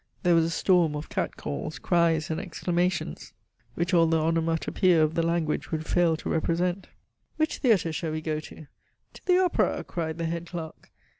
There 0.23 0.33
was 0.33 0.45
a 0.45 0.49
storm 0.49 0.95
of 0.95 1.09
cat 1.09 1.37
calls, 1.37 1.77
cries, 1.77 2.31
and 2.31 2.41
exclamations, 2.41 3.33
which 3.75 3.93
all 3.93 4.07
the 4.07 4.17
onomatopeia 4.19 4.99
of 4.99 5.13
the 5.13 5.21
language 5.21 5.69
would 5.69 5.85
fail 5.85 6.17
to 6.17 6.29
represent. 6.29 6.87
"Which 7.37 7.57
theatre 7.59 7.93
shall 7.93 8.11
we 8.11 8.21
go 8.21 8.39
to?" 8.39 8.65
"To 9.13 9.25
the 9.27 9.37
opera," 9.43 9.83
cried 9.83 10.17
the 10.17 10.25
head 10.25 10.47
clerk. 10.47 10.91